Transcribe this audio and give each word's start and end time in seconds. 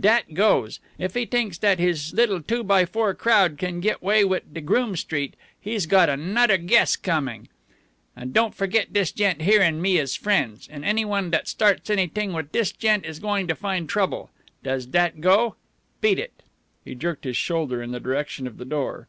Dat 0.00 0.32
goes. 0.32 0.80
If 0.98 1.12
he 1.12 1.26
t'inks 1.26 1.58
his 1.62 2.14
little 2.14 2.40
two 2.40 2.64
by 2.64 2.86
four 2.86 3.12
crowd 3.12 3.58
can 3.58 3.80
git 3.80 4.02
way 4.02 4.24
wit' 4.24 4.54
de 4.54 4.62
Groome 4.62 4.96
Street, 4.96 5.34
he's 5.60 5.84
got 5.84 6.08
anodder 6.08 6.56
guess 6.56 6.96
comin'. 6.96 7.48
An' 8.16 8.32
don't 8.32 8.54
fergit 8.54 8.94
dis 8.94 9.12
gent 9.12 9.42
here 9.42 9.60
and 9.60 9.82
me 9.82 9.98
is 9.98 10.16
friends, 10.16 10.66
and 10.72 10.86
anyone 10.86 11.30
dat 11.30 11.48
starts 11.48 11.90
anyt'ing 11.90 12.32
wit' 12.32 12.50
dis 12.50 12.72
gent 12.72 13.04
is 13.04 13.18
going 13.18 13.46
to 13.46 13.54
find 13.54 13.86
trouble. 13.86 14.30
Does 14.62 14.86
dat 14.86 15.20
go? 15.20 15.56
Beat 16.00 16.18
it." 16.18 16.42
He 16.82 16.94
jerked 16.94 17.24
his 17.24 17.36
shoulder 17.36 17.82
in 17.82 17.90
the 17.92 18.00
direction 18.00 18.46
of 18.46 18.56
the 18.56 18.64
door. 18.64 19.06